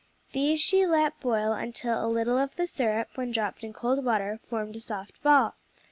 [0.31, 4.39] These she let boil until a little of the syrup, when dropped in cold water,
[4.41, 5.53] formed a soft ball.